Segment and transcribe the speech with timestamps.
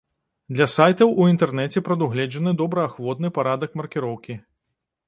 [0.55, 4.43] Для сайтаў у інтэрнэце прадугледжаны добраахвотны парадак маркіроўкі.